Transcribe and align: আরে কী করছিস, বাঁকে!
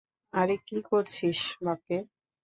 আরে 0.33 0.55
কী 0.67 0.77
করছিস, 0.89 1.39
বাঁকে! 1.65 1.97